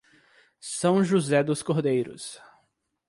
São 0.59 1.03
José 1.03 1.43
dos 1.43 1.61
Cordeiros 1.61 2.41